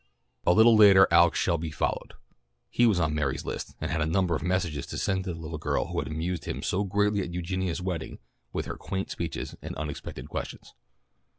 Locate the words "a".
0.47-0.53, 4.01-4.07